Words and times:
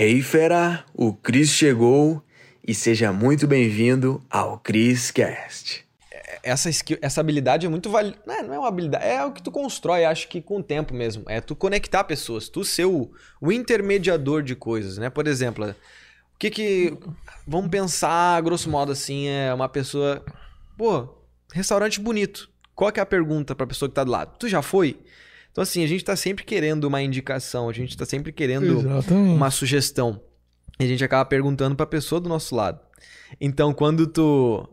Hey 0.00 0.22
fera, 0.22 0.84
o 0.94 1.12
Chris 1.12 1.50
chegou 1.50 2.22
e 2.64 2.72
seja 2.72 3.12
muito 3.12 3.48
bem-vindo 3.48 4.22
ao 4.30 4.56
Chris 4.56 5.10
Cast. 5.10 5.84
Essa, 6.40 6.70
skill, 6.70 6.98
essa 7.02 7.20
habilidade 7.20 7.66
é 7.66 7.68
muito 7.68 7.90
valiosa. 7.90 8.16
Não, 8.24 8.32
é, 8.32 8.42
não 8.44 8.54
é 8.54 8.58
uma 8.60 8.68
habilidade, 8.68 9.04
é 9.04 9.24
o 9.24 9.32
que 9.32 9.42
tu 9.42 9.50
constrói, 9.50 10.04
acho 10.04 10.28
que 10.28 10.40
com 10.40 10.58
o 10.58 10.62
tempo 10.62 10.94
mesmo. 10.94 11.24
É 11.26 11.40
tu 11.40 11.56
conectar 11.56 12.04
pessoas, 12.04 12.48
tu 12.48 12.64
ser 12.64 12.84
o, 12.84 13.10
o 13.40 13.50
intermediador 13.50 14.40
de 14.40 14.54
coisas, 14.54 14.98
né? 14.98 15.10
Por 15.10 15.26
exemplo, 15.26 15.68
o 15.68 15.74
que 16.38 16.48
que. 16.48 16.96
Vamos 17.44 17.68
pensar, 17.68 18.40
grosso 18.40 18.70
modo, 18.70 18.92
assim, 18.92 19.26
é 19.26 19.52
uma 19.52 19.68
pessoa. 19.68 20.24
Pô, 20.76 21.08
restaurante 21.52 21.98
bonito. 21.98 22.48
Qual 22.72 22.92
que 22.92 23.00
é 23.00 23.02
a 23.02 23.06
pergunta 23.06 23.52
pra 23.52 23.66
pessoa 23.66 23.88
que 23.88 23.96
tá 23.96 24.04
do 24.04 24.12
lado? 24.12 24.38
Tu 24.38 24.46
já 24.46 24.62
foi? 24.62 24.96
Então, 25.58 25.64
assim, 25.64 25.82
a 25.82 25.88
gente 25.88 26.04
tá 26.04 26.14
sempre 26.14 26.44
querendo 26.44 26.84
uma 26.84 27.02
indicação, 27.02 27.68
a 27.68 27.72
gente 27.72 27.96
tá 27.96 28.06
sempre 28.06 28.30
querendo 28.30 28.78
Exatamente. 28.78 29.34
uma 29.34 29.50
sugestão. 29.50 30.20
E 30.78 30.84
a 30.84 30.86
gente 30.86 31.02
acaba 31.02 31.24
perguntando 31.28 31.74
pra 31.74 31.84
pessoa 31.84 32.20
do 32.20 32.28
nosso 32.28 32.54
lado. 32.54 32.78
Então, 33.40 33.74
quando 33.74 34.06
tu 34.06 34.68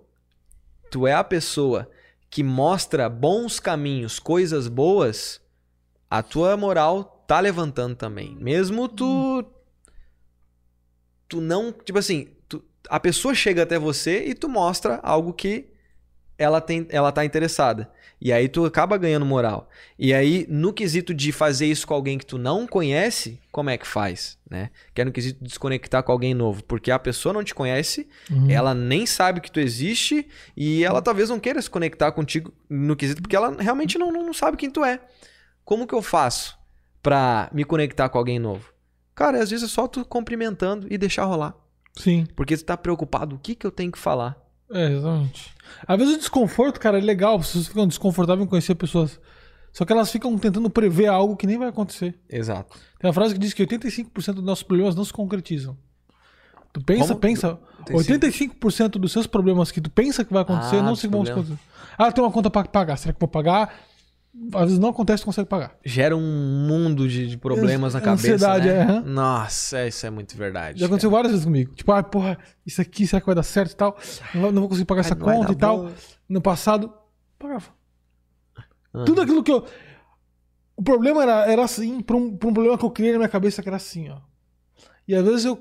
tu 0.91 1.07
é 1.07 1.13
a 1.13 1.23
pessoa 1.23 1.89
que 2.29 2.43
mostra 2.43 3.09
bons 3.09 3.59
caminhos, 3.59 4.19
coisas 4.19 4.67
boas, 4.67 5.41
a 6.07 6.21
tua 6.21 6.55
moral 6.55 7.25
tá 7.27 7.39
levantando 7.39 7.95
também. 7.95 8.37
Mesmo 8.39 8.87
tu 8.87 9.43
tu 11.27 11.41
não, 11.41 11.71
tipo 11.71 11.97
assim, 11.97 12.27
tu- 12.47 12.63
a 12.87 12.99
pessoa 12.99 13.33
chega 13.33 13.63
até 13.63 13.79
você 13.79 14.23
e 14.27 14.35
tu 14.35 14.47
mostra 14.47 14.99
algo 15.01 15.33
que 15.33 15.65
ela 16.37 16.61
tem, 16.61 16.85
ela 16.91 17.11
tá 17.11 17.25
interessada. 17.25 17.89
E 18.25 18.33
aí 18.33 18.49
tu 18.49 18.65
acaba 18.65 18.97
ganhando 18.97 19.23
moral. 19.23 19.69
E 19.99 20.11
aí, 20.11 20.47
no 20.49 20.73
quesito 20.73 21.13
de 21.13 21.31
fazer 21.31 21.67
isso 21.67 21.85
com 21.85 21.93
alguém 21.93 22.17
que 22.17 22.25
tu 22.25 22.39
não 22.39 22.65
conhece, 22.65 23.39
como 23.51 23.69
é 23.69 23.77
que 23.77 23.85
faz, 23.85 24.35
né? 24.49 24.71
Que 24.95 25.01
é 25.01 25.05
no 25.05 25.11
quesito 25.11 25.37
de 25.43 25.47
desconectar 25.47 26.01
com 26.01 26.11
alguém 26.11 26.33
novo, 26.33 26.63
porque 26.63 26.89
a 26.89 26.97
pessoa 26.97 27.31
não 27.31 27.43
te 27.43 27.53
conhece, 27.53 28.07
Uhum. 28.31 28.49
ela 28.49 28.73
nem 28.73 29.05
sabe 29.05 29.41
que 29.41 29.51
tu 29.51 29.59
existe 29.59 30.27
e 30.57 30.83
ela 30.83 31.03
talvez 31.03 31.29
não 31.29 31.39
queira 31.39 31.61
se 31.61 31.69
conectar 31.69 32.11
contigo 32.13 32.51
no 32.67 32.95
quesito 32.95 33.21
porque 33.21 33.35
ela 33.35 33.55
realmente 33.59 33.95
não, 33.99 34.11
não 34.11 34.33
sabe 34.33 34.57
quem 34.57 34.71
tu 34.71 34.83
é. 34.83 34.99
Como 35.63 35.85
que 35.85 35.93
eu 35.93 36.01
faço 36.01 36.57
pra 37.03 37.47
me 37.53 37.63
conectar 37.63 38.09
com 38.09 38.17
alguém 38.17 38.39
novo? 38.39 38.73
Cara, 39.13 39.39
às 39.39 39.51
vezes 39.51 39.69
é 39.69 39.71
só 39.71 39.87
tu 39.87 40.03
cumprimentando 40.03 40.87
e 40.89 40.97
deixar 40.97 41.25
rolar. 41.25 41.53
Sim, 41.95 42.25
Porque 42.35 42.57
tu 42.57 42.65
tá 42.65 42.75
preocupado, 42.75 43.35
o 43.35 43.39
que 43.39 43.53
que 43.53 43.67
eu 43.67 43.71
tenho 43.71 43.91
que 43.91 43.99
falar? 43.99 44.35
É, 44.71 44.91
exatamente. 44.91 45.53
Às 45.87 45.97
vezes 45.97 46.15
o 46.15 46.19
desconforto, 46.19 46.79
cara, 46.79 46.97
é 46.97 47.01
legal. 47.01 47.37
Pessoas 47.39 47.67
ficam 47.67 47.87
desconfortáveis 47.87 48.45
em 48.45 48.49
conhecer 48.49 48.75
pessoas. 48.75 49.19
Só 49.71 49.83
que 49.83 49.91
elas 49.91 50.09
ficam 50.09 50.37
tentando 50.37 50.69
prever 50.69 51.07
algo 51.07 51.35
que 51.35 51.45
nem 51.45 51.57
vai 51.57 51.67
acontecer. 51.67 52.17
Exato. 52.29 52.77
Tem 52.97 53.07
uma 53.07 53.13
frase 53.13 53.33
que 53.33 53.39
diz 53.39 53.53
que 53.53 53.65
85% 53.65 54.33
dos 54.35 54.43
nossos 54.43 54.63
problemas 54.63 54.95
não 54.95 55.03
se 55.03 55.11
concretizam. 55.11 55.77
Tu 56.71 56.81
pensa, 56.83 57.09
Como? 57.09 57.19
pensa. 57.19 57.59
85? 57.89 58.55
85% 58.55 58.89
dos 58.97 59.11
seus 59.11 59.27
problemas 59.27 59.71
que 59.71 59.79
tu 59.81 59.89
pensa 59.89 60.23
que 60.25 60.33
vai 60.33 60.41
acontecer 60.41 60.77
Ah, 60.77 60.81
não 60.81 60.95
se 60.95 61.07
vão 61.07 61.21
acontecer. 61.23 61.57
Ah, 61.97 62.11
tem 62.11 62.23
uma 62.23 62.31
conta 62.31 62.49
pra 62.49 62.63
pagar. 62.65 62.97
Será 62.97 63.13
que 63.13 63.17
eu 63.17 63.21
vou 63.21 63.29
pagar? 63.29 63.73
Às 64.53 64.61
vezes 64.63 64.79
não 64.79 64.89
acontece, 64.89 65.23
tu 65.23 65.25
consegue 65.27 65.47
pagar. 65.49 65.75
Gera 65.83 66.15
um 66.15 66.21
mundo 66.67 67.07
de, 67.07 67.27
de 67.27 67.37
problemas 67.37 67.93
na 67.93 68.01
cabeça. 68.01 68.27
Ansiedade, 68.35 68.67
né? 68.67 68.73
é, 68.77 68.81
aham. 68.83 69.01
Nossa, 69.01 69.87
isso 69.87 70.05
é 70.05 70.09
muito 70.09 70.35
verdade. 70.37 70.79
Já 70.79 70.85
aconteceu 70.85 71.09
várias 71.09 71.31
vezes 71.31 71.45
comigo. 71.45 71.73
Tipo, 71.73 71.91
ah, 71.93 72.03
porra, 72.03 72.37
isso 72.65 72.81
aqui, 72.81 73.07
será 73.07 73.19
que 73.21 73.25
vai 73.25 73.35
dar 73.35 73.43
certo 73.43 73.71
e 73.71 73.75
tal? 73.75 73.97
Não 74.33 74.41
vou- 74.41 74.51
não 74.51 74.61
vou 74.61 74.69
conseguir 74.69 74.85
pagar 74.85 75.01
essa 75.01 75.13
Ai, 75.15 75.19
vai 75.19 75.35
conta 75.37 75.51
e 75.51 75.55
tal. 75.55 75.85
bom. 75.85 75.91
No 76.29 76.41
passado, 76.41 76.93
pagava. 77.39 77.65
Aham. 78.93 79.05
Tudo 79.05 79.21
aquilo 79.21 79.41
que 79.43 79.51
eu. 79.51 79.65
O 80.77 80.83
problema 80.83 81.23
era, 81.23 81.51
era 81.51 81.63
assim, 81.63 82.01
pra 82.01 82.15
um, 82.17 82.35
pra 82.35 82.49
um 82.49 82.53
problema 82.53 82.77
que 82.77 82.83
eu 82.85 82.91
criei 82.91 83.13
na 83.13 83.17
minha 83.17 83.29
cabeça 83.29 83.63
que 83.63 83.69
era 83.69 83.77
assim, 83.77 84.09
ó. 84.09 84.17
E 85.07 85.15
às 85.15 85.23
vezes 85.23 85.45
eu 85.45 85.57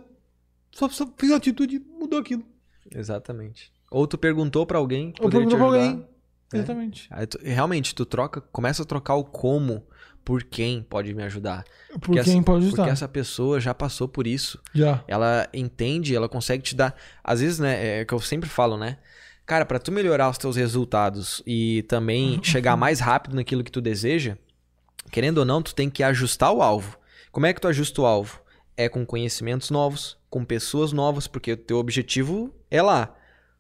só, 0.73 0.89
só 0.89 1.07
fiz 1.17 1.31
uma 1.31 1.37
atitude 1.37 1.77
e 1.77 1.79
mudou 1.79 2.19
aquilo. 2.19 2.45
Exatamente. 2.93 3.73
Ou 3.91 4.07
tu 4.07 4.19
perguntou 4.19 4.67
pra 4.67 4.79
alguém 4.79 5.13
que 5.13 5.23
Ou 5.23 5.31
perguntou 5.31 5.57
pra 5.59 5.67
alguém. 5.67 6.07
É. 6.53 6.59
Exatamente. 6.59 7.09
Tu- 7.29 7.39
realmente, 7.43 7.95
tu 7.95 8.05
troca, 8.05 8.41
começa 8.41 8.83
a 8.83 8.87
trocar 8.87 9.15
o 9.15 9.25
como 9.25 9.87
por 10.25 10.43
quem 10.43 10.83
pode 10.83 11.13
me 11.13 11.23
ajudar. 11.23 11.65
Por 11.93 12.01
Porque 12.01 12.23
quem 12.23 12.35
essa, 12.39 12.43
pode 12.43 12.65
ajudar. 12.67 12.77
Porque 12.83 12.93
essa 12.93 13.09
pessoa 13.09 13.61
já 13.61 13.75
passou 13.75 14.09
por 14.09 14.27
isso. 14.27 14.59
Já. 14.75 15.05
Ela 15.07 15.49
entende, 15.53 16.17
ela 16.17 16.29
consegue 16.29 16.63
te 16.63 16.75
dar. 16.75 16.95
Às 17.23 17.41
vezes, 17.41 17.59
né, 17.59 18.01
é 18.01 18.03
o 18.03 18.07
que 18.07 18.15
eu 18.15 18.21
sempre 18.21 18.49
falo, 18.49 18.77
né? 18.77 18.99
Cara, 19.45 19.67
pra 19.67 19.79
tu 19.79 19.93
melhorar 19.93 20.31
os 20.31 20.39
teus 20.39 20.57
resultados 20.57 21.43
e 21.47 21.83
também 21.83 22.41
chegar 22.43 22.77
mais 22.77 23.01
rápido 23.01 23.37
naquilo 23.37 23.63
que 23.63 23.71
tu 23.71 23.81
deseja, 23.83 24.39
querendo 25.11 25.39
ou 25.39 25.45
não, 25.45 25.61
tu 25.61 25.75
tem 25.75 25.91
que 25.91 26.03
ajustar 26.03 26.51
o 26.53 26.63
alvo. 26.63 26.99
Como 27.31 27.45
é 27.45 27.53
que 27.53 27.61
tu 27.61 27.69
ajusta 27.69 28.01
o 28.01 28.07
alvo? 28.07 28.41
É 28.77 28.89
com 28.89 29.05
conhecimentos 29.05 29.69
novos, 29.71 30.17
com 30.31 30.45
pessoas 30.45 30.93
novas, 30.93 31.27
porque 31.27 31.53
o 31.53 31.57
teu 31.57 31.77
objetivo 31.77 32.55
é 32.71 32.81
lá. 32.81 33.15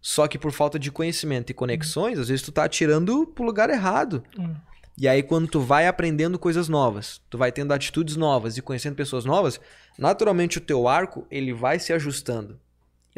Só 0.07 0.29
que 0.29 0.37
por 0.39 0.53
falta 0.53 0.79
de 0.79 0.93
conhecimento 0.93 1.49
e 1.49 1.55
conexões, 1.55 2.19
às 2.19 2.29
vezes 2.29 2.45
tu 2.45 2.53
tá 2.53 2.65
atirando 2.65 3.27
pro 3.27 3.43
lugar 3.43 3.71
errado. 3.71 4.23
Hum. 4.39 4.55
E 4.99 5.09
aí, 5.09 5.23
quando 5.23 5.49
tu 5.49 5.61
vai 5.61 5.87
aprendendo 5.89 6.39
coisas 6.39 6.69
novas, 6.69 7.23
tu 7.31 7.39
vai 7.39 7.51
tendo 7.51 7.73
atitudes 7.73 8.15
novas 8.15 8.59
e 8.59 8.61
conhecendo 8.63 8.95
pessoas 8.95 9.25
novas, 9.25 9.59
naturalmente 9.99 10.59
o 10.59 10.61
teu 10.61 10.87
arco 10.87 11.27
ele 11.31 11.55
vai 11.55 11.79
se 11.79 11.91
ajustando. 11.91 12.61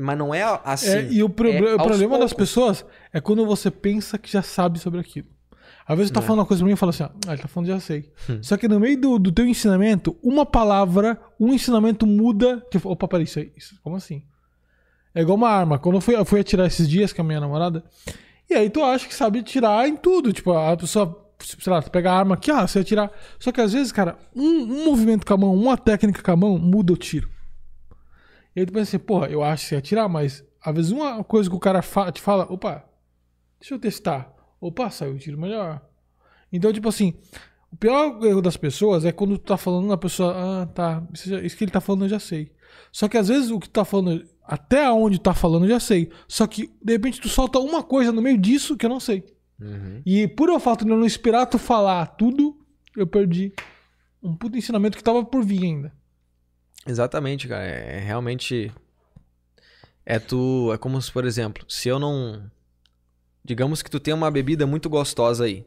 Mas 0.01 0.17
não 0.17 0.33
é 0.33 0.43
assim. 0.63 0.91
É, 0.91 1.09
e 1.11 1.23
o, 1.25 1.29
proble- 1.29 1.71
é 1.71 1.75
o 1.75 1.79
problema 1.79 2.19
das 2.21 2.33
poucos. 2.33 2.51
pessoas 2.51 2.85
é 3.13 3.21
quando 3.21 3.45
você 3.45 3.69
pensa 3.69 4.17
que 4.17 4.31
já 4.31 4.41
sabe 4.43 4.79
sobre 4.79 5.01
aquilo. 5.01 5.27
Às 5.89 5.97
vezes 5.97 6.11
tu 6.13 6.15
tá 6.15 6.21
É. 6.21 6.23
falando 6.23 6.39
uma 6.41 6.47
coisa 6.47 6.61
pra 6.61 6.67
mim 6.69 6.75
e 6.75 6.77
fala 6.77 6.91
assim, 6.91 7.03
ah, 7.03 7.11
ele 7.33 7.43
tá 7.43 7.49
falando 7.49 7.67
já 7.69 7.81
sei. 7.81 8.13
Hum. 8.31 8.39
Só 8.43 8.57
que 8.57 8.69
no 8.69 8.79
meio 8.79 8.97
do, 9.01 9.19
do 9.19 9.33
teu 9.33 9.45
ensinamento, 9.45 10.17
uma 10.23 10.47
palavra, 10.47 11.19
um 11.41 11.53
ensinamento 11.53 12.07
muda. 12.07 12.65
Que, 12.71 12.79
opa, 12.85 13.09
peraí, 13.09 13.25
isso 13.25 13.41
aí. 13.41 13.53
Isso, 13.57 13.77
como 13.83 13.97
assim? 13.97 14.23
É 15.17 15.23
igual 15.23 15.37
uma 15.39 15.49
arma. 15.49 15.79
Quando 15.79 15.95
eu 15.95 16.01
fui, 16.03 16.15
eu 16.15 16.25
fui 16.27 16.41
atirar 16.41 16.67
esses 16.67 16.87
dias 16.87 17.11
com 17.11 17.23
a 17.23 17.25
minha 17.25 17.41
namorada, 17.41 17.83
e 18.51 18.55
aí 18.55 18.69
tu 18.69 18.85
acha 18.85 19.09
que 19.09 19.15
sabe 19.15 19.39
atirar 19.39 19.89
em 19.89 19.97
tudo. 19.97 20.31
Tipo, 20.31 20.53
a 20.53 20.77
pessoa, 20.77 21.27
sei 21.41 21.73
lá, 21.73 21.81
tu 21.81 21.91
pega 21.91 22.13
a 22.13 22.19
arma 22.19 22.35
aqui, 22.35 22.51
ah, 22.51 22.67
você 22.69 22.81
atirar. 22.81 23.11
Só 23.39 23.51
que 23.51 23.61
às 23.63 23.73
vezes, 23.73 23.91
cara, 23.91 24.19
um, 24.35 24.45
um 24.45 24.85
movimento 24.85 25.25
com 25.25 25.33
a 25.33 25.37
mão, 25.39 25.55
uma 25.55 25.79
técnica 25.79 26.23
com 26.23 26.31
a 26.31 26.37
mão, 26.37 26.59
muda 26.59 26.93
o 26.93 26.97
tiro. 26.99 27.31
E 28.55 28.61
aí 28.61 28.67
tu 28.67 28.73
pensa 28.75 28.95
assim, 28.97 29.05
porra, 29.05 29.29
eu 29.29 29.43
acho 29.43 29.63
que 29.65 29.69
você 29.71 29.77
atirar, 29.77 30.07
mas 30.09 30.45
às 30.63 30.75
vezes 30.75 30.91
uma 30.91 31.25
coisa 31.25 31.49
que 31.49 31.57
o 31.57 31.61
cara 31.61 31.81
fa- 31.81 32.13
te 32.13 32.21
fala, 32.21 32.47
opa, 32.51 32.85
deixa 33.59 33.75
eu 33.75 33.79
testar. 33.79 34.31
Opa, 34.61 34.91
saiu 34.91 35.15
o 35.15 35.19
tiro 35.19 35.39
melhor. 35.41 35.81
Então, 36.53 36.73
tipo 36.73 36.89
assim, 36.91 37.15
o 37.73 37.77
pior 37.77 38.23
erro 38.23 38.43
das 38.43 38.57
pessoas 38.57 39.05
é 39.07 39.13
quando 39.13 39.39
tu 39.39 39.45
tá 39.45 39.57
falando, 39.57 39.93
a 39.93 39.99
pessoa, 39.99 40.35
ah, 40.63 40.67
tá, 40.67 41.03
isso 41.43 41.57
que 41.57 41.65
ele 41.65 41.71
tá 41.71 41.81
falando 41.81 42.05
eu 42.05 42.09
já 42.11 42.19
sei. 42.19 42.53
Só 42.93 43.09
que 43.09 43.17
às 43.19 43.29
vezes 43.29 43.51
o 43.51 43.59
que 43.59 43.69
tu 43.69 43.73
tá 43.73 43.85
falando, 43.85 44.25
até 44.47 44.91
onde 44.91 45.21
tá 45.21 45.35
falando 45.35 45.65
eu 45.65 45.71
já 45.71 45.81
sei. 45.81 46.11
Só 46.29 46.47
que, 46.47 46.71
de 46.83 46.93
repente, 46.93 47.21
tu 47.21 47.29
solta 47.29 47.59
uma 47.59 47.83
coisa 47.83 48.13
no 48.13 48.23
meio 48.23 48.39
disso 48.39 48.77
que 48.77 48.87
eu 48.87 48.91
não 48.91 49.01
sei. 49.01 49.25
Uhum. 49.61 50.03
E 50.05 50.29
por 50.29 50.49
eu 50.49 50.61
fato 50.61 50.85
de 50.85 50.91
eu 50.91 50.97
não 50.97 51.07
esperar 51.07 51.47
tu 51.47 51.59
falar 51.59 52.07
tudo, 52.07 52.59
eu 52.97 53.07
perdi 53.07 53.53
um 54.23 54.35
puto 54.37 54.57
ensinamento 54.57 54.97
que 54.97 55.05
tava 55.05 55.25
por 55.25 55.45
vir 55.45 55.63
ainda. 55.63 55.93
Exatamente, 56.87 57.49
cara. 57.49 57.65
É 57.65 57.99
realmente. 57.99 58.73
É 60.05 60.19
tu. 60.19 60.71
É 60.73 60.79
como 60.79 61.01
se, 61.01 61.11
por 61.11 61.25
exemplo, 61.25 61.65
se 61.69 61.89
eu 61.89 61.99
não. 61.99 62.51
Digamos 63.45 63.83
que 63.83 63.91
tu 63.91 64.01
tem 64.01 64.15
uma 64.15 64.31
bebida 64.31 64.67
muito 64.67 64.89
gostosa 64.89 65.45
aí. 65.45 65.67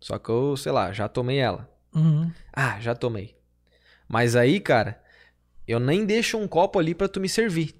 Só 0.00 0.18
que 0.18 0.30
eu, 0.30 0.56
sei 0.56 0.72
lá, 0.72 0.92
já 0.92 1.08
tomei 1.08 1.38
ela. 1.38 1.70
Uhum. 1.94 2.30
Ah, 2.52 2.80
já 2.80 2.94
tomei. 2.94 3.36
Mas 4.08 4.34
aí, 4.34 4.58
cara, 4.58 5.00
eu 5.66 5.78
nem 5.78 6.04
deixo 6.04 6.38
um 6.38 6.48
copo 6.48 6.78
ali 6.78 6.94
pra 6.94 7.08
tu 7.08 7.20
me 7.20 7.28
servir. 7.28 7.79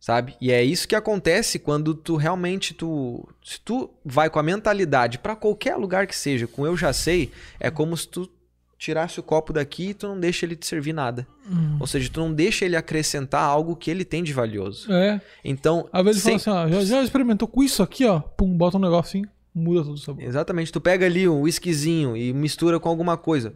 Sabe? 0.00 0.36
E 0.40 0.52
é 0.52 0.62
isso 0.62 0.86
que 0.86 0.94
acontece 0.94 1.58
quando 1.58 1.92
tu 1.92 2.16
realmente 2.16 2.72
tu, 2.72 3.28
se 3.44 3.60
tu 3.60 3.90
vai 4.04 4.30
com 4.30 4.38
a 4.38 4.42
mentalidade 4.42 5.18
pra 5.18 5.34
qualquer 5.34 5.74
lugar 5.76 6.06
que 6.06 6.14
seja, 6.16 6.46
com 6.46 6.64
eu 6.64 6.76
já 6.76 6.92
sei, 6.92 7.32
é 7.58 7.68
como 7.70 7.96
se 7.96 8.06
tu 8.06 8.30
tirasse 8.78 9.18
o 9.18 9.24
copo 9.24 9.52
daqui 9.52 9.88
e 9.88 9.94
tu 9.94 10.06
não 10.06 10.18
deixa 10.20 10.46
ele 10.46 10.54
te 10.54 10.64
servir 10.66 10.92
nada. 10.92 11.26
Uhum. 11.50 11.78
Ou 11.80 11.86
seja, 11.86 12.08
tu 12.12 12.20
não 12.20 12.32
deixa 12.32 12.64
ele 12.64 12.76
acrescentar 12.76 13.42
algo 13.42 13.74
que 13.74 13.90
ele 13.90 14.04
tem 14.04 14.22
de 14.22 14.32
valioso. 14.32 14.90
É. 14.92 15.20
Então, 15.44 15.88
Às 15.92 16.04
vezes 16.04 16.22
sem- 16.22 16.38
fala 16.38 16.64
assim, 16.66 16.76
ó, 16.76 16.80
já, 16.80 16.84
já 16.84 17.02
experimentou 17.02 17.48
com 17.48 17.60
isso 17.64 17.82
aqui, 17.82 18.04
ó. 18.04 18.20
Pum, 18.20 18.56
bota 18.56 18.76
um 18.76 18.80
negocinho, 18.80 19.28
muda 19.52 19.82
todo 19.82 19.94
o 19.94 19.98
sabor. 19.98 20.22
exatamente, 20.22 20.70
tu 20.70 20.80
pega 20.80 21.06
ali 21.06 21.28
um 21.28 21.40
whiskyzinho 21.42 22.16
e 22.16 22.32
mistura 22.32 22.78
com 22.78 22.88
alguma 22.88 23.16
coisa 23.16 23.52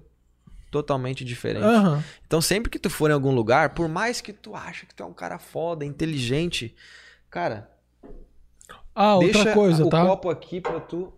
totalmente 0.73 1.25
diferente. 1.25 1.65
Aham. 1.65 2.03
Então, 2.27 2.41
sempre 2.41 2.71
que 2.71 2.79
tu 2.79 2.89
for 2.91 3.11
em 3.11 3.15
algum 3.15 3.31
lugar, 3.33 3.75
por 3.75 3.89
mais 3.89 4.21
que 4.23 4.33
tu 4.33 4.57
acha 4.57 4.87
que 4.87 4.95
tu 4.95 5.03
é 5.03 5.07
um 5.07 5.13
cara 5.13 5.39
foda, 5.39 5.85
inteligente, 5.85 6.75
cara, 7.31 7.71
Ah, 8.95 9.15
outra 9.17 9.33
deixa 9.33 9.53
coisa, 9.55 9.85
o 9.85 9.89
tá? 9.91 10.05
copo 10.05 10.31
aqui 10.31 10.61
pra 10.61 10.81
tu 10.81 11.13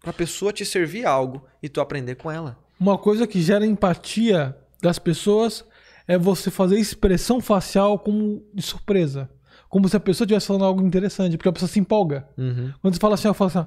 pra 0.00 0.12
pessoa 0.12 0.52
te 0.52 0.64
servir 0.66 1.06
algo 1.06 1.46
e 1.62 1.68
tu 1.68 1.80
aprender 1.80 2.16
com 2.16 2.30
ela. 2.30 2.58
Uma 2.80 2.98
coisa 2.98 3.26
que 3.26 3.40
gera 3.40 3.64
empatia 3.64 4.56
das 4.82 4.98
pessoas 4.98 5.64
é 6.06 6.18
você 6.18 6.50
fazer 6.50 6.78
expressão 6.78 7.40
facial 7.40 7.98
como 7.98 8.44
de 8.52 8.62
surpresa. 8.62 9.30
Como 9.68 9.88
se 9.88 9.96
a 9.96 10.00
pessoa 10.00 10.24
estivesse 10.26 10.46
falando 10.46 10.64
algo 10.66 10.82
interessante, 10.86 11.36
porque 11.36 11.48
a 11.48 11.52
pessoa 11.52 11.68
se 11.68 11.80
empolga. 11.80 12.28
Uhum. 12.36 12.72
Quando 12.80 12.94
você 12.94 13.00
fala 13.00 13.14
assim, 13.14 13.28
eu 13.28 13.34
falo 13.34 13.48
assim, 13.54 13.66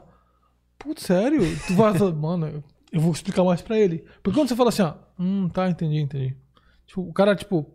putz, 0.78 1.04
sério? 1.04 1.42
Tu 1.68 1.74
vai 1.74 1.92
mano, 2.14 2.64
eu- 2.92 3.02
vou 3.02 3.12
explicar 3.12 3.44
mais 3.44 3.62
pra 3.62 3.78
ele. 3.78 4.04
Porque 4.24 4.38
quando 4.40 4.50
você 4.50 4.56
fala 4.56 4.70
assim, 4.70 4.82
ó, 4.84 4.94
hum, 5.20 5.50
tá, 5.50 5.70
entendi, 5.70 5.98
entendi. 6.00 6.36
Tipo, 6.86 7.02
o 7.02 7.14
cara, 7.14 7.36
tipo, 7.36 7.66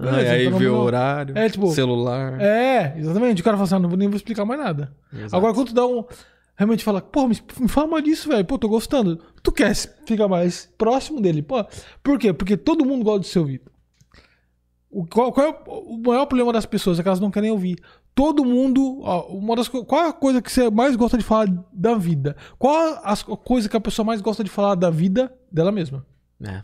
e 0.00 0.06
aí 0.06 0.46
então 0.46 0.58
vê 0.58 0.68
o 0.68 0.76
horário, 0.76 1.36
É, 1.38 1.48
tipo, 1.48 1.68
celular. 1.72 2.40
É, 2.40 2.94
exatamente. 2.98 3.40
O 3.40 3.44
cara 3.44 3.56
fala 3.56 3.64
assim, 3.64 3.74
ah, 3.76 3.78
não 3.78 3.88
vou 3.88 3.96
nem 3.98 4.08
vou 4.08 4.16
explicar 4.16 4.44
mais 4.44 4.60
nada. 4.60 4.92
Exato. 5.12 5.36
Agora, 5.36 5.54
quando 5.54 5.68
tu 5.68 5.74
dá 5.74 5.86
um. 5.86 6.04
Realmente 6.58 6.82
fala, 6.84 7.02
pô, 7.02 7.28
me, 7.28 7.36
me 7.60 7.68
fala 7.68 7.86
mais 7.86 8.02
disso, 8.04 8.28
velho. 8.30 8.44
Pô, 8.44 8.58
tô 8.58 8.66
gostando. 8.68 9.20
Tu 9.42 9.52
quer 9.52 9.74
ficar 9.74 10.26
mais 10.26 10.72
próximo 10.78 11.20
dele. 11.20 11.42
Pô, 11.42 11.62
por 12.02 12.18
quê? 12.18 12.32
Porque 12.32 12.56
todo 12.56 12.84
mundo 12.84 13.04
gosta 13.04 13.20
de 13.20 13.26
ser 13.26 13.38
ouvido. 13.40 13.70
O, 14.90 15.04
qual, 15.06 15.30
qual 15.32 15.46
é 15.46 15.50
o, 15.66 15.94
o 15.96 15.98
maior 15.98 16.24
problema 16.26 16.52
das 16.54 16.64
pessoas? 16.64 16.98
É 16.98 17.02
que 17.02 17.08
elas 17.08 17.20
não 17.20 17.30
querem 17.30 17.50
ouvir. 17.50 17.78
Todo 18.16 18.46
mundo. 18.46 19.00
Ó, 19.02 19.26
uma 19.28 19.54
das, 19.54 19.68
qual 19.68 20.08
a 20.08 20.12
coisa 20.12 20.40
que 20.40 20.50
você 20.50 20.70
mais 20.70 20.96
gosta 20.96 21.18
de 21.18 21.22
falar 21.22 21.46
da 21.70 21.94
vida? 21.94 22.34
Qual 22.58 22.74
a 23.04 23.14
coisa 23.36 23.68
que 23.68 23.76
a 23.76 23.80
pessoa 23.80 24.06
mais 24.06 24.22
gosta 24.22 24.42
de 24.42 24.48
falar 24.48 24.74
da 24.74 24.88
vida 24.88 25.32
dela 25.52 25.70
mesma? 25.70 26.04
É. 26.42 26.62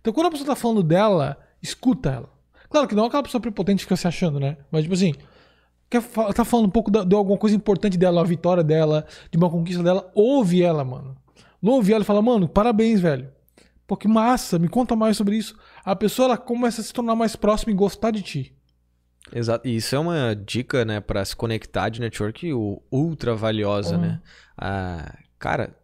Então, 0.00 0.14
quando 0.14 0.28
a 0.28 0.30
pessoa 0.30 0.46
tá 0.46 0.56
falando 0.56 0.82
dela, 0.82 1.36
escuta 1.62 2.08
ela. 2.10 2.30
Claro 2.70 2.88
que 2.88 2.94
não 2.94 3.04
é 3.04 3.06
aquela 3.08 3.22
pessoa 3.22 3.40
prepotente 3.40 3.80
que 3.80 3.84
fica 3.84 3.96
se 3.96 4.08
achando, 4.08 4.40
né? 4.40 4.56
Mas, 4.70 4.82
tipo 4.84 4.94
assim, 4.94 5.12
quer 5.90 6.02
tá 6.34 6.42
falando 6.42 6.66
um 6.66 6.70
pouco 6.70 6.90
da- 6.90 7.04
de 7.04 7.14
alguma 7.14 7.36
coisa 7.38 7.54
importante 7.54 7.98
dela, 7.98 8.20
uma 8.22 8.26
vitória 8.26 8.64
dela, 8.64 9.04
de 9.30 9.36
uma 9.36 9.50
conquista 9.50 9.82
dela, 9.82 10.10
ouve 10.14 10.62
ela, 10.62 10.84
mano. 10.86 11.14
Ouve 11.62 11.92
ela 11.92 12.02
e 12.02 12.06
fala, 12.06 12.22
mano, 12.22 12.48
parabéns, 12.48 12.98
velho. 13.00 13.28
Pô, 13.86 13.94
que 13.94 14.08
massa, 14.08 14.58
me 14.58 14.68
conta 14.68 14.96
mais 14.96 15.18
sobre 15.18 15.36
isso. 15.36 15.54
A 15.84 15.94
pessoa, 15.94 16.26
ela 16.28 16.38
começa 16.38 16.80
a 16.80 16.84
se 16.84 16.94
tornar 16.94 17.14
mais 17.14 17.36
próxima 17.36 17.72
e 17.72 17.76
gostar 17.76 18.10
de 18.10 18.22
ti. 18.22 18.53
Exato. 19.32 19.66
E 19.66 19.76
isso 19.76 19.94
é 19.94 19.98
uma 19.98 20.34
dica, 20.34 20.84
né, 20.84 21.00
pra 21.00 21.24
se 21.24 21.34
conectar 21.34 21.88
de 21.88 22.00
network 22.00 22.50
ultra 22.90 23.34
valiosa, 23.34 23.96
Uhum. 23.96 24.02
né? 24.02 24.20
Ah, 24.56 25.18
cara, 25.38 25.74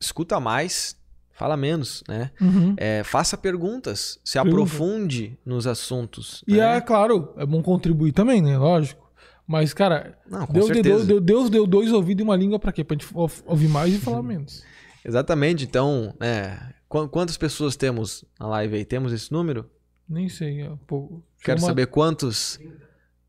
escuta 0.00 0.38
mais, 0.40 0.96
fala 1.32 1.56
menos, 1.56 2.02
né? 2.08 2.30
Uhum. 2.40 2.74
É, 2.76 3.02
faça 3.04 3.36
perguntas, 3.36 4.18
se 4.24 4.34
Pergunta. 4.34 4.54
aprofunde 4.56 5.38
nos 5.44 5.66
assuntos. 5.66 6.44
E 6.46 6.54
né? 6.56 6.76
é 6.76 6.80
claro, 6.80 7.32
é 7.36 7.44
bom 7.44 7.62
contribuir 7.62 8.12
também, 8.12 8.40
né? 8.40 8.56
Lógico. 8.56 9.02
Mas, 9.46 9.74
cara, 9.74 10.16
Não, 10.26 10.46
Deus, 10.46 10.68
deu, 10.70 11.04
deu- 11.04 11.20
Deus 11.20 11.50
deu 11.50 11.66
dois 11.66 11.92
ouvidos 11.92 12.22
e 12.22 12.24
uma 12.24 12.34
língua 12.36 12.58
pra 12.58 12.72
quê? 12.72 12.82
Pra 12.82 12.96
gente 12.96 13.06
ou- 13.12 13.30
ouvir 13.44 13.68
mais 13.68 13.92
e 13.92 13.98
falar 13.98 14.22
menos. 14.22 14.62
Exatamente. 15.04 15.64
Então, 15.64 16.14
é, 16.18 16.56
qu- 16.88 17.08
quantas 17.08 17.36
pessoas 17.36 17.76
temos 17.76 18.24
na 18.40 18.46
live 18.46 18.76
aí? 18.76 18.84
Temos 18.86 19.12
esse 19.12 19.30
número? 19.30 19.68
Nem 20.08 20.30
sei. 20.30 20.62
É, 20.62 20.70
pô, 20.86 21.20
Quero 21.44 21.58
chama- 21.60 21.70
saber 21.70 21.86
quantos? 21.86 22.58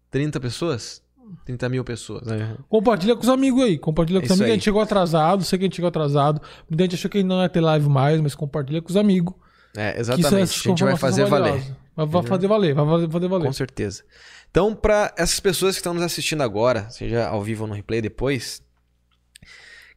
30 0.09 0.39
pessoas? 0.39 1.03
30 1.45 1.67
mil 1.69 1.83
pessoas. 1.83 2.25
né? 2.27 2.55
Compartilha 2.69 3.15
com 3.15 3.21
os 3.21 3.29
amigos 3.29 3.63
aí. 3.63 3.77
Compartilha 3.77 4.19
com 4.19 4.25
os 4.25 4.31
Isso 4.31 4.33
amigos. 4.33 4.49
A 4.49 4.53
aí. 4.53 4.57
gente 4.57 4.63
chegou 4.63 4.81
atrasado, 4.81 5.43
sei 5.43 5.59
que 5.59 5.65
a 5.65 5.67
gente 5.67 5.75
chegou 5.75 5.89
atrasado. 5.89 6.41
Muita 6.69 6.83
gente 6.83 6.95
achou 6.95 7.09
que 7.11 7.23
não 7.23 7.41
ia 7.41 7.49
ter 7.49 7.61
live 7.61 7.89
mais, 7.89 8.21
mas 8.21 8.33
compartilha 8.35 8.81
com 8.81 8.89
os 8.89 8.95
amigos. 8.97 9.33
É, 9.75 9.91
isso- 9.91 9.99
exatamente. 10.11 10.27
essas 10.43 10.65
a 10.65 10.69
gente 10.69 10.83
vai 10.83 10.93
informações 10.93 10.99
fazer 10.99 11.25
valer. 11.25 11.75
Vai, 11.95 12.05
vai 12.05 12.23
fazer 12.23 12.47
valer, 12.47 12.73
vai 12.73 12.85
fazer- 12.85 13.09
fazer 13.11 13.27
valer. 13.27 13.45
Com 13.47 13.53
certeza. 13.53 14.03
Então, 14.51 14.73
para 14.75 15.13
essas 15.17 15.39
pessoas 15.39 15.75
que 15.75 15.79
estão 15.79 15.93
nos 15.93 16.03
assistindo 16.03 16.41
agora, 16.43 16.89
seja 16.89 17.27
ao 17.27 17.41
vivo 17.43 17.63
ou 17.63 17.67
no 17.67 17.73
replay 17.73 18.01
depois, 18.01 18.61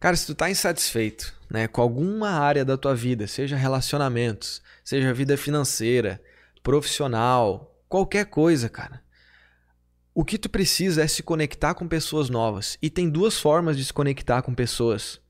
cara, 0.00 0.16
se 0.16 0.26
tu 0.26 0.34
tá 0.34 0.50
insatisfeito, 0.50 1.32
né, 1.50 1.68
com 1.68 1.80
alguma 1.80 2.30
área 2.30 2.64
da 2.64 2.76
tua 2.76 2.94
vida, 2.94 3.26
seja 3.26 3.56
relacionamentos, 3.56 4.60
seja 4.84 5.12
vida 5.14 5.36
financeira, 5.36 6.20
profissional, 6.62 7.67
qualquer 7.88 8.26
coisa, 8.26 8.68
cara. 8.68 9.02
O 10.14 10.24
que 10.24 10.36
tu 10.36 10.48
precisa 10.48 11.02
é 11.02 11.06
se 11.06 11.22
conectar 11.22 11.74
com 11.74 11.86
pessoas 11.86 12.28
novas. 12.28 12.76
E 12.82 12.90
tem 12.90 13.08
duas 13.08 13.38
formas 13.38 13.76
de 13.76 13.84
se 13.84 13.92
conectar 13.92 14.42
com 14.42 14.52
pessoas. 14.52 15.20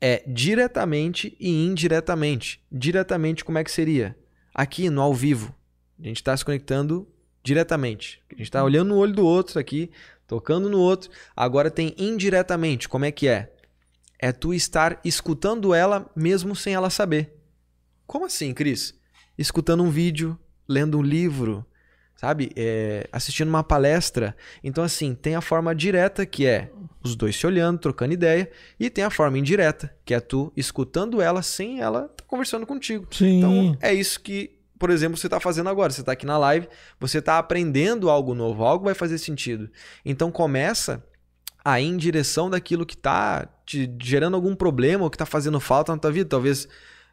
É 0.00 0.24
diretamente 0.26 1.36
e 1.38 1.50
indiretamente. 1.50 2.64
Diretamente, 2.72 3.44
como 3.44 3.58
é 3.58 3.64
que 3.64 3.70
seria? 3.70 4.16
Aqui 4.54 4.88
no 4.88 5.02
ao 5.02 5.14
vivo. 5.14 5.54
A 6.00 6.06
gente 6.06 6.16
está 6.16 6.36
se 6.36 6.44
conectando 6.44 7.06
diretamente. 7.42 8.22
A 8.30 8.34
gente 8.34 8.44
está 8.44 8.64
olhando 8.64 8.88
no 8.88 8.96
olho 8.96 9.12
do 9.12 9.26
outro 9.26 9.58
aqui, 9.58 9.90
tocando 10.26 10.70
no 10.70 10.78
outro. 10.78 11.10
Agora 11.36 11.70
tem 11.70 11.94
indiretamente. 11.98 12.88
Como 12.88 13.04
é 13.04 13.12
que 13.12 13.28
é? 13.28 13.52
É 14.18 14.32
tu 14.32 14.54
estar 14.54 14.98
escutando 15.04 15.74
ela 15.74 16.10
mesmo 16.16 16.56
sem 16.56 16.72
ela 16.72 16.88
saber. 16.88 17.36
Como 18.06 18.24
assim, 18.24 18.54
Cris? 18.54 18.94
Escutando 19.36 19.82
um 19.82 19.90
vídeo, 19.90 20.38
lendo 20.66 20.98
um 20.98 21.02
livro, 21.02 21.66
sabe? 22.22 22.52
É, 22.54 23.08
assistindo 23.10 23.48
uma 23.48 23.64
palestra. 23.64 24.36
Então, 24.62 24.84
assim, 24.84 25.12
tem 25.12 25.34
a 25.34 25.40
forma 25.40 25.74
direta, 25.74 26.24
que 26.24 26.46
é 26.46 26.70
os 27.02 27.16
dois 27.16 27.34
se 27.34 27.44
olhando, 27.44 27.80
trocando 27.80 28.14
ideia, 28.14 28.48
e 28.78 28.88
tem 28.88 29.02
a 29.02 29.10
forma 29.10 29.36
indireta, 29.36 29.92
que 30.04 30.14
é 30.14 30.20
tu 30.20 30.52
escutando 30.56 31.20
ela 31.20 31.42
sem 31.42 31.80
ela 31.80 32.02
tá 32.02 32.22
conversando 32.24 32.64
contigo. 32.64 33.08
Sim. 33.10 33.38
Então, 33.38 33.76
é 33.80 33.92
isso 33.92 34.20
que, 34.20 34.52
por 34.78 34.90
exemplo, 34.90 35.16
você 35.16 35.26
está 35.26 35.40
fazendo 35.40 35.68
agora. 35.68 35.92
Você 35.92 36.00
está 36.00 36.12
aqui 36.12 36.24
na 36.24 36.38
live, 36.38 36.68
você 37.00 37.18
está 37.18 37.38
aprendendo 37.38 38.08
algo 38.08 38.36
novo, 38.36 38.62
algo 38.64 38.84
vai 38.84 38.94
fazer 38.94 39.18
sentido. 39.18 39.68
Então, 40.04 40.30
começa 40.30 41.04
a 41.64 41.80
ir 41.80 41.88
em 41.88 41.96
direção 41.96 42.48
daquilo 42.48 42.86
que 42.86 42.94
está 42.94 43.48
te 43.66 43.92
gerando 44.00 44.36
algum 44.36 44.54
problema 44.54 45.02
ou 45.02 45.10
que 45.10 45.16
está 45.16 45.26
fazendo 45.26 45.58
falta 45.58 45.90
na 45.90 45.98
tua 45.98 46.12
vida. 46.12 46.28
Talvez 46.28 46.68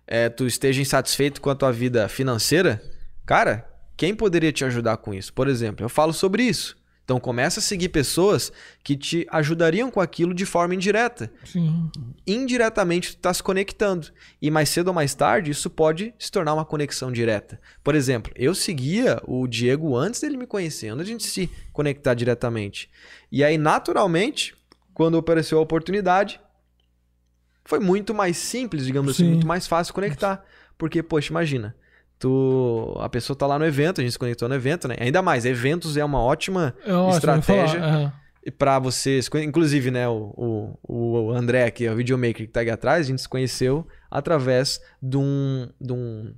é, 0.06 0.30
tu 0.30 0.46
esteja 0.46 0.80
insatisfeito 0.80 1.42
com 1.42 1.50
a 1.50 1.56
tua 1.56 1.72
vida 1.72 2.08
financeira. 2.08 2.80
Cara, 3.26 3.69
quem 4.00 4.16
poderia 4.16 4.54
te 4.54 4.64
ajudar 4.64 4.96
com 4.96 5.14
isso? 5.14 5.34
Por 5.34 5.50
exemplo, 5.50 5.84
eu 5.84 5.90
falo 5.90 6.14
sobre 6.14 6.44
isso. 6.44 6.78
Então 7.04 7.20
começa 7.20 7.60
a 7.60 7.62
seguir 7.62 7.90
pessoas 7.90 8.50
que 8.82 8.96
te 8.96 9.28
ajudariam 9.30 9.92
com 9.92 10.00
aquilo 10.00 10.34
de 10.34 10.46
forma 10.46 10.74
indireta 10.74 11.30
Sim. 11.44 11.92
indiretamente 12.26 13.10
tu 13.10 13.18
está 13.18 13.34
se 13.34 13.44
conectando. 13.44 14.08
E 14.42 14.50
mais 14.50 14.70
cedo 14.70 14.88
ou 14.88 14.94
mais 14.94 15.14
tarde, 15.14 15.52
isso 15.52 15.70
pode 15.70 16.14
se 16.18 16.32
tornar 16.32 16.54
uma 16.54 16.64
conexão 16.64 17.12
direta. 17.12 17.60
Por 17.84 17.94
exemplo, 17.94 18.32
eu 18.38 18.56
seguia 18.56 19.22
o 19.28 19.46
Diego 19.46 19.98
antes 19.98 20.22
dele 20.22 20.38
me 20.38 20.48
conhecer, 20.48 20.88
antes 20.88 21.06
de 21.08 21.12
a 21.12 21.14
gente 21.14 21.28
se 21.28 21.50
conectar 21.74 22.14
diretamente. 22.14 22.90
E 23.30 23.44
aí, 23.44 23.58
naturalmente, 23.58 24.56
quando 24.94 25.18
apareceu 25.18 25.58
a 25.58 25.62
oportunidade, 25.62 26.40
foi 27.66 27.80
muito 27.80 28.14
mais 28.14 28.38
simples, 28.38 28.86
digamos 28.86 29.12
assim, 29.12 29.26
Sim. 29.26 29.32
muito 29.32 29.48
mais 29.48 29.68
fácil 29.68 29.94
conectar. 29.94 30.46
Porque, 30.78 31.04
poxa, 31.04 31.34
imagina. 31.34 31.76
Tu, 32.20 32.98
a 33.00 33.08
pessoa 33.08 33.36
tá 33.36 33.48
lá 33.48 33.58
no 33.58 33.66
evento, 33.66 34.02
a 34.02 34.04
gente 34.04 34.12
se 34.12 34.20
conectou 34.20 34.50
no 34.50 34.56
evento, 34.56 34.90
né? 34.90 34.98
Ainda 35.00 35.22
mais, 35.22 35.46
eventos 35.46 35.96
é 35.96 36.04
uma 36.04 36.22
ótima 36.22 36.76
É 36.86 37.10
estratégia 37.16 37.80
falar, 37.80 38.22
e 38.46 38.52
pra 38.52 38.80
vocês, 38.80 39.30
inclusive, 39.44 39.92
né, 39.92 40.08
o, 40.08 40.34
o, 40.84 41.28
o 41.28 41.32
André 41.32 41.66
aqui, 41.66 41.88
o 41.88 41.96
videomaker 41.96 42.46
que 42.46 42.52
tá 42.52 42.62
aqui 42.62 42.70
atrás, 42.70 43.06
a 43.06 43.10
gente 43.10 43.22
se 43.22 43.30
conheceu 43.30 43.86
através 44.10 44.82
de 45.02 45.18
um. 45.18 45.70
De 45.80 45.94
um, 45.94 46.34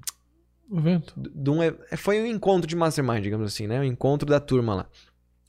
é, 0.74 0.78
evento. 0.78 1.14
de 1.18 1.50
um 1.50 1.62
é, 1.62 1.74
foi 1.96 2.22
um 2.22 2.26
encontro 2.26 2.68
de 2.68 2.76
mastermind, 2.76 3.24
digamos 3.24 3.48
assim, 3.48 3.68
né? 3.68 3.80
Um 3.80 3.84
encontro 3.84 4.28
da 4.28 4.40
turma 4.40 4.76
lá. 4.76 4.86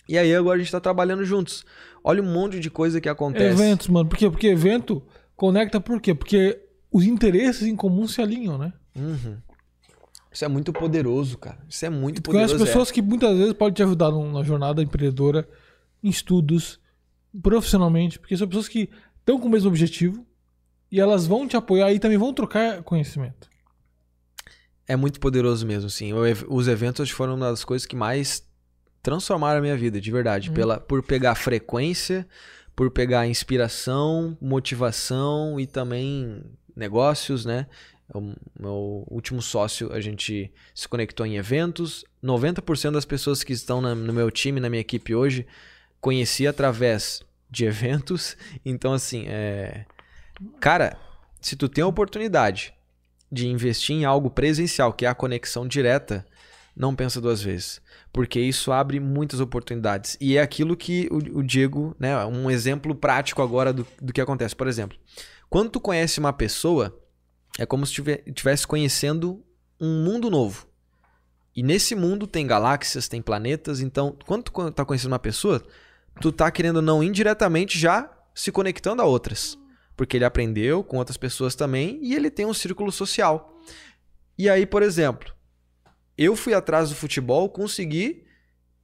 E 0.09 0.19
aí 0.19 0.35
agora 0.35 0.57
a 0.57 0.59
gente 0.63 0.71
tá 0.71 0.81
trabalhando 0.81 1.25
juntos. 1.25 1.65
Olha 2.05 2.23
um 2.23 2.33
monte 2.33 2.61
de 2.61 2.69
coisa 2.69 3.01
que 3.01 3.09
acontece. 3.09 3.61
Eventos, 3.61 3.89
mano. 3.89 4.09
Por 4.09 4.19
quê? 4.19 4.29
Porque 4.29 4.49
evento 4.49 5.03
conecta 5.35 5.81
por 5.81 6.01
quê? 6.01 6.15
Porque 6.15 6.61
os 6.91 7.05
interesses 7.05 7.67
em 7.67 7.75
comum 7.75 8.07
se 8.07 8.21
alinham, 8.21 8.59
né? 8.59 8.73
Uhum. 8.95 9.39
Isso 10.33 10.45
é 10.45 10.49
muito 10.49 10.73
poderoso, 10.73 11.37
cara. 11.37 11.59
Isso 11.69 11.85
é 11.85 11.91
muito 11.91 12.23
Tu 12.23 12.31
conhece 12.31 12.53
poderoso. 12.55 12.67
pessoas 12.67 12.91
que 12.91 13.03
muitas 13.03 13.37
vezes 13.37 13.53
podem 13.53 13.75
te 13.75 13.83
ajudar 13.83 14.11
na 14.11 14.43
jornada 14.43 14.83
empreendedora, 14.83 15.49
em 16.03 16.09
estudos, 16.09 16.81
profissionalmente, 17.43 18.19
porque 18.19 18.37
são 18.37 18.49
pessoas 18.49 18.69
que 18.69 18.91
estão 19.21 19.39
com 19.39 19.49
o 19.49 19.51
mesmo 19.51 19.69
objetivo 19.69 20.27
e 20.91 21.01
elas 21.01 21.27
vão 21.27 21.47
te 21.47 21.57
apoiar 21.57 21.93
e 21.93 21.99
também 21.99 22.19
vão 22.19 22.33
trocar 22.33 22.83
conhecimento. 22.83 23.51
É 24.87 24.97
muito 24.97 25.21
poderoso 25.21 25.67
mesmo, 25.67 25.89
sim. 25.89 26.13
Os 26.49 26.69
eventos 26.69 27.09
foram 27.11 27.35
uma 27.37 27.51
das 27.51 27.65
coisas 27.65 27.87
que 27.87 27.97
mais 27.97 28.47
transformaram 29.03 29.59
a 29.59 29.63
minha 29.63 29.77
vida, 29.77 30.01
de 30.01 30.11
verdade. 30.11 30.49
Uhum. 30.49 30.55
Pela, 30.55 30.81
por 30.81 31.03
pegar 31.03 31.35
frequência, 31.35 32.27
por 32.75 32.91
pegar 32.91 33.27
inspiração, 33.27 34.37
motivação 34.41 35.59
e 35.59 35.67
também 35.67 36.43
negócios, 36.75 37.45
né? 37.45 37.67
O 38.15 38.35
meu 38.61 39.05
último 39.11 39.41
sócio, 39.41 39.93
a 39.93 40.01
gente 40.01 40.53
se 40.75 40.87
conectou 40.89 41.25
em 41.25 41.37
eventos. 41.37 42.05
90% 42.23 42.93
das 42.93 43.05
pessoas 43.07 43.43
que 43.43 43.53
estão 43.53 43.81
na- 43.81 43.95
no 43.95 44.13
meu 44.13 44.31
time, 44.31 44.61
na 44.61 44.69
minha 44.69 44.81
equipe 44.81 45.15
hoje, 45.15 45.47
conheci 46.01 46.47
através 46.47 47.23
de 47.51 47.65
eventos. 47.65 48.37
Então, 48.65 48.93
assim, 48.93 49.25
é... 49.29 49.87
cara, 50.61 50.97
se 51.41 51.57
tu 51.57 51.69
tem 51.69 51.83
a 51.83 51.87
oportunidade 51.87 52.75
de 53.31 53.49
investir 53.49 53.97
em 53.97 54.05
algo 54.05 54.31
presencial, 54.31 54.93
que 54.93 55.07
é 55.07 55.09
a 55.09 55.15
conexão 55.15 55.67
direta, 55.67 56.25
não 56.77 56.95
pensa 56.95 57.21
duas 57.21 57.43
vezes. 57.43 57.81
Porque 58.13 58.39
isso 58.39 58.73
abre 58.73 59.01
muitas 59.01 59.41
oportunidades. 59.41 60.19
E 60.21 60.37
é 60.37 60.43
aquilo 60.43 60.77
que 60.77 61.09
o, 61.11 61.39
o 61.39 61.43
Diego, 61.43 61.97
né? 61.99 62.25
Um 62.27 62.51
exemplo 62.51 62.95
prático 62.95 63.41
agora 63.41 63.73
do, 63.73 63.87
do 64.01 64.13
que 64.13 64.21
acontece. 64.21 64.55
Por 64.55 64.69
exemplo, 64.69 64.99
quando 65.49 65.71
tu 65.71 65.81
conhece 65.81 66.21
uma 66.21 66.33
pessoa, 66.33 66.95
é 67.59 67.67
como 67.67 67.87
se 67.87 68.01
estivesse 68.27 68.67
conhecendo 68.67 69.45
um 69.81 70.05
mundo 70.05 70.31
novo. 70.31 70.67
E 71.55 71.63
nesse 71.63 71.95
mundo 71.95 72.27
tem 72.27 72.47
galáxias, 72.47 73.09
tem 73.09 73.21
planetas. 73.21 73.81
Então, 73.81 74.17
quando 74.27 74.45
tu 74.45 74.71
tá 74.71 74.85
conhecendo 74.85 75.13
uma 75.13 75.19
pessoa, 75.19 75.63
tu 76.21 76.33
tá 76.33 76.51
querendo 76.51 76.81
não 76.81 77.03
indiretamente 77.03 77.79
já 77.79 78.11
se 78.35 78.51
conectando 78.51 79.03
a 79.03 79.05
outras. 79.05 79.59
Porque 79.95 80.17
ele 80.17 80.25
aprendeu 80.25 80.83
com 80.83 80.97
outras 80.97 81.19
pessoas 81.19 81.55
também 81.55 81.99
e 82.03 82.15
ele 82.15 82.31
tem 82.31 82.47
um 82.47 82.55
círculo 82.55 82.91
social. 82.91 83.61
E 84.39 84.49
aí, 84.49 84.65
por 84.65 84.83
exemplo, 84.83 85.35
eu 86.17 86.35
fui 86.35 86.55
atrás 86.55 86.89
do 86.89 86.95
futebol, 86.95 87.49
consegui 87.51 88.25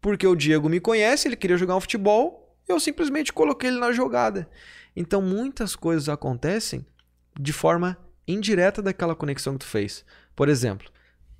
Porque 0.00 0.26
o 0.26 0.36
Diego 0.36 0.68
me 0.68 0.80
conhece, 0.80 1.26
ele 1.26 1.36
queria 1.36 1.56
jogar 1.56 1.76
um 1.76 1.80
futebol, 1.80 2.56
eu 2.68 2.78
simplesmente 2.78 3.32
coloquei 3.32 3.70
ele 3.70 3.78
na 3.78 3.92
jogada. 3.92 4.48
Então 4.94 5.20
muitas 5.20 5.74
coisas 5.74 6.08
acontecem 6.08 6.86
de 7.38 7.52
forma 7.52 7.98
indireta 8.28 8.80
daquela 8.82 9.14
conexão 9.14 9.54
que 9.54 9.60
tu 9.60 9.66
fez. 9.66 10.04
Por 10.36 10.48
exemplo, 10.48 10.88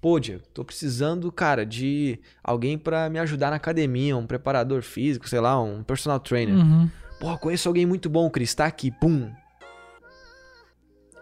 pô, 0.01 0.19
Diego, 0.19 0.43
tô 0.55 0.65
precisando, 0.65 1.31
cara, 1.31 1.65
de 1.67 2.19
alguém 2.43 2.77
para 2.79 3.09
me 3.11 3.19
ajudar 3.19 3.51
na 3.51 3.57
academia, 3.57 4.17
um 4.17 4.27
preparador 4.27 4.83
físico, 4.83 5.29
sei 5.29 5.41
lá, 5.41 5.61
um 5.63 5.83
personal 5.83 6.19
trainer. 6.19 6.57
Uhum. 6.57 6.91
Pô, 7.21 7.37
conheço 7.39 7.69
alguém 7.69 7.85
muito 7.87 8.09
bom, 8.09 8.29
Cris, 8.31 8.55
tá 8.55 8.65
aqui, 8.67 8.91
pum. 8.91 9.31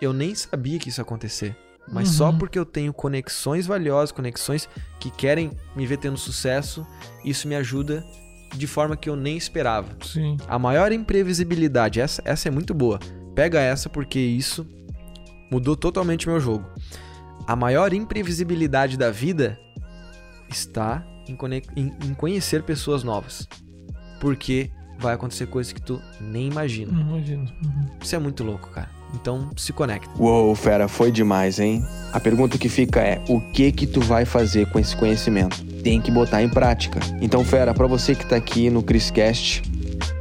Eu 0.01 0.13
nem 0.13 0.35
sabia 0.35 0.79
que 0.79 0.89
isso 0.89 1.01
ia 1.01 1.03
acontecer. 1.03 1.57
Mas 1.89 2.09
só 2.09 2.31
Uhum. 2.31 2.39
porque 2.39 2.59
eu 2.59 2.67
tenho 2.67 2.93
conexões 2.93 3.65
valiosas, 3.67 4.11
conexões 4.11 4.69
que 4.99 5.09
querem 5.11 5.53
me 5.75 5.87
ver 5.87 5.99
tendo 5.99 6.19
sucesso, 6.19 6.85
isso 7.25 7.47
me 7.47 7.55
ajuda 7.55 8.05
de 8.57 8.67
forma 8.67 8.97
que 8.97 9.09
eu 9.09 9.15
nem 9.15 9.37
esperava. 9.37 9.97
Sim. 10.05 10.37
A 10.49 10.59
maior 10.59 10.91
imprevisibilidade, 10.91 12.01
essa, 12.01 12.21
essa 12.25 12.49
é 12.49 12.51
muito 12.51 12.75
boa. 12.75 12.99
Pega 13.37 13.61
essa 13.61 13.89
porque 13.89 14.19
isso 14.19 14.67
mudou 15.50 15.76
totalmente 15.76 16.29
meu 16.29 16.41
jogo. 16.41 16.65
A 17.47 17.55
maior 17.55 17.93
imprevisibilidade 17.93 18.97
da 18.97 19.11
vida 19.11 19.59
está 20.49 21.05
em, 21.29 21.37
em- 21.76 21.93
em 22.09 22.15
conhecer 22.15 22.62
pessoas 22.62 23.03
novas. 23.03 23.49
Porque 24.21 24.71
vai 24.99 25.15
acontecer 25.15 25.47
coisas 25.47 25.73
que 25.73 25.81
tu 25.83 26.00
nem 26.21 26.49
imagina. 26.49 26.91
Não 26.93 27.03
imagino. 27.17 27.43
Uhum. 27.62 27.87
Isso 28.03 28.17
é 28.17 28.19
muito 28.19 28.43
louco, 28.43 28.71
cara. 28.71 28.88
Então 29.15 29.50
se 29.57 29.73
conecta. 29.73 30.11
Uou, 30.19 30.55
fera, 30.55 30.88
foi 30.88 31.12
demais, 31.12 31.61
hein? 31.61 31.85
A 32.12 32.19
pergunta 32.19 32.59
que 32.59 32.69
fica 32.69 33.00
é: 33.00 33.23
o 33.29 33.41
que 33.53 33.71
que 33.71 33.87
tu 33.87 34.00
vai 34.00 34.25
fazer 34.25 34.69
com 34.71 34.79
esse 34.79 34.97
conhecimento? 34.97 35.65
Tem 35.83 36.00
que 36.00 36.11
botar 36.11 36.43
em 36.43 36.49
prática. 36.49 36.99
Então, 37.21 37.45
fera, 37.45 37.73
pra 37.73 37.87
você 37.87 38.15
que 38.15 38.26
tá 38.26 38.35
aqui 38.37 38.69
no 38.71 38.83
Criscast, 38.83 39.62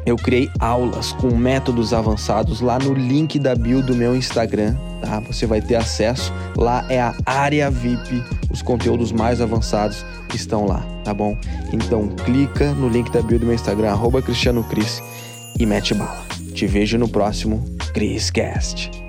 eu 0.06 0.16
criei 0.16 0.50
aulas 0.60 1.12
com 1.14 1.36
métodos 1.36 1.94
avançados 1.94 2.62
lá 2.62 2.78
no 2.78 2.94
link 2.94 3.40
da 3.40 3.56
bio 3.56 3.82
do 3.82 3.96
meu 3.96 4.16
Instagram, 4.16 4.76
tá? 5.02 5.20
Você 5.22 5.46
vai 5.46 5.62
ter 5.62 5.76
acesso. 5.76 6.32
Lá 6.56 6.86
é 6.90 7.02
a 7.02 7.16
área 7.26 7.72
VIP, 7.72 8.24
os 8.52 8.62
conteúdos 8.62 9.12
mais 9.12 9.42
avançados 9.42 10.06
estão 10.34 10.66
lá, 10.66 10.86
tá 11.04 11.14
bom? 11.14 11.38
Então, 11.74 12.08
clica 12.24 12.72
no 12.74 12.88
link 12.88 13.12
da 13.12 13.22
bio 13.22 13.40
do 13.40 13.46
meu 13.46 13.56
Instagram, 13.56 13.92
arroba 13.92 14.22
Cristiano 14.22 14.64
Cris, 14.64 15.02
e 15.60 15.66
mete 15.66 15.94
bala. 15.94 16.24
Te 16.54 16.68
vejo 16.68 16.98
no 16.98 17.08
próximo 17.08 17.64
Criscast. 17.94 19.05